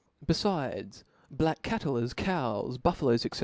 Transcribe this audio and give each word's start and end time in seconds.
Befides, 0.25 1.03
black 1.29 1.61
cattle, 1.61 1.95
as 1.95 2.15
cows, 2.15 2.79
bufia 2.79 3.03
|oes, 3.03 3.21
&c. 3.21 3.29